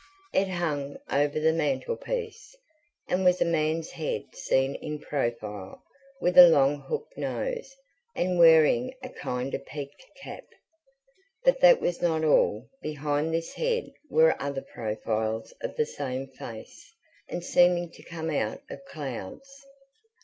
It 0.33 0.47
hung 0.49 0.97
over 1.11 1.39
the 1.39 1.53
mantelpiece, 1.53 2.55
and 3.07 3.23
was 3.23 3.39
a 3.39 3.45
man's 3.45 3.91
head 3.91 4.23
seen 4.35 4.73
in 4.73 4.97
profile, 4.97 5.83
with 6.19 6.39
a 6.39 6.47
long 6.49 6.79
hooked 6.81 7.19
nose, 7.19 7.75
and 8.15 8.39
wearing 8.39 8.95
a 9.03 9.09
kind 9.09 9.53
of 9.53 9.63
peaked 9.67 10.03
cap. 10.23 10.43
But 11.43 11.59
that 11.59 11.79
was 11.81 12.01
not 12.01 12.23
all: 12.23 12.67
behind 12.81 13.31
this 13.31 13.53
head 13.53 13.91
were 14.09 14.35
other 14.41 14.63
profiles 14.73 15.53
of 15.61 15.75
the 15.75 15.85
same 15.85 16.25
face, 16.29 16.91
and 17.29 17.43
seeming 17.43 17.91
to 17.91 18.01
come 18.01 18.31
out 18.31 18.63
of 18.71 18.83
clouds. 18.85 19.47